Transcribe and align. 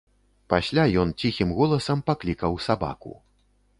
Пасля 0.53 0.85
ён 1.01 1.11
ціхім 1.21 1.49
голасам 1.59 2.01
паклікаў 2.07 2.59
сабаку. 2.69 3.13